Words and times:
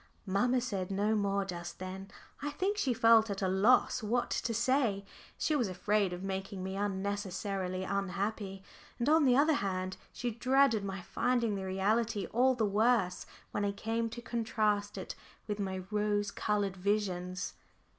Mamma 0.25 0.61
said 0.61 0.89
no 0.89 1.13
more 1.15 1.45
just 1.45 1.77
then. 1.77 2.09
I 2.41 2.49
think 2.49 2.75
she 2.75 2.91
felt 2.91 3.29
at 3.29 3.43
a 3.43 3.47
loss 3.47 4.01
what 4.01 4.31
to 4.31 4.51
say. 4.51 5.05
She 5.37 5.55
was 5.55 5.67
afraid 5.67 6.11
of 6.11 6.23
making 6.23 6.63
me 6.63 6.75
unnecessarily 6.75 7.83
unhappy, 7.83 8.63
and 8.97 9.07
on 9.07 9.25
the 9.25 9.37
other 9.37 9.53
hand 9.53 9.97
she 10.11 10.31
dreaded 10.31 10.83
my 10.83 11.03
finding 11.03 11.53
the 11.53 11.67
reality 11.67 12.25
all 12.33 12.55
the 12.55 12.65
worse 12.65 13.27
when 13.51 13.63
I 13.63 13.73
came 13.73 14.09
to 14.09 14.23
contrast 14.23 14.97
it 14.97 15.13
with 15.45 15.59
my 15.59 15.83
rose 15.91 16.31
coloured 16.31 16.77
visions. 16.77 17.53